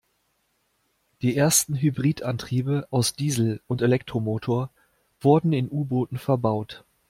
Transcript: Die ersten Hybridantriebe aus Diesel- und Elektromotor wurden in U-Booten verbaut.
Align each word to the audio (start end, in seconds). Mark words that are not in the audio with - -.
Die 1.21 1.37
ersten 1.37 1.75
Hybridantriebe 1.75 2.87
aus 2.89 3.13
Diesel- 3.13 3.61
und 3.67 3.83
Elektromotor 3.83 4.71
wurden 5.19 5.53
in 5.53 5.69
U-Booten 5.69 6.17
verbaut. 6.17 6.83